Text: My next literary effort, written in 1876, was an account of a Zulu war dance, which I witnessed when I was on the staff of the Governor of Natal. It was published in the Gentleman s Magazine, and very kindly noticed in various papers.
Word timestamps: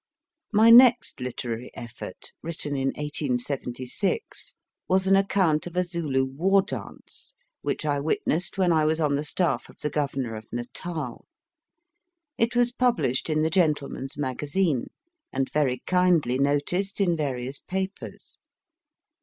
My 0.51 0.71
next 0.71 1.19
literary 1.21 1.69
effort, 1.75 2.33
written 2.41 2.75
in 2.75 2.87
1876, 2.95 4.55
was 4.87 5.05
an 5.05 5.15
account 5.15 5.67
of 5.67 5.77
a 5.77 5.83
Zulu 5.85 6.25
war 6.25 6.63
dance, 6.63 7.35
which 7.61 7.85
I 7.85 7.99
witnessed 7.99 8.57
when 8.57 8.71
I 8.71 8.83
was 8.83 8.99
on 8.99 9.13
the 9.13 9.23
staff 9.23 9.69
of 9.69 9.77
the 9.81 9.91
Governor 9.91 10.33
of 10.33 10.47
Natal. 10.51 11.27
It 12.35 12.55
was 12.55 12.71
published 12.71 13.29
in 13.29 13.43
the 13.43 13.51
Gentleman 13.51 14.05
s 14.05 14.17
Magazine, 14.17 14.87
and 15.31 15.51
very 15.53 15.83
kindly 15.85 16.39
noticed 16.39 16.99
in 16.99 17.15
various 17.15 17.59
papers. 17.59 18.39